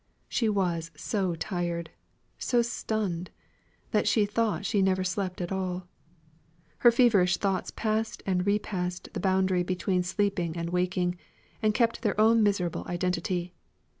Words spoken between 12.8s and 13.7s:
identity.